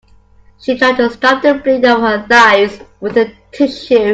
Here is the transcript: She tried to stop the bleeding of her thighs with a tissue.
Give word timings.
She 0.59 0.79
tried 0.79 0.97
to 0.97 1.11
stop 1.11 1.43
the 1.43 1.53
bleeding 1.53 1.85
of 1.85 1.99
her 1.99 2.25
thighs 2.27 2.79
with 3.01 3.15
a 3.17 3.31
tissue. 3.51 4.09